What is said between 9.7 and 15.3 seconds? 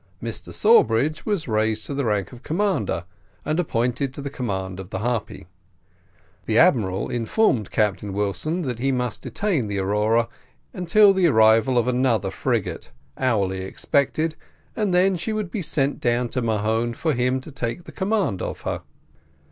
Aurora until the arrival of another frigate, hourly expected, and then